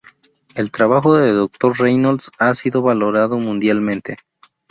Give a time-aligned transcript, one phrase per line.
[0.55, 1.77] El trabajo de Dr.
[1.79, 4.17] Reynolds ha sido valorado mundialmente.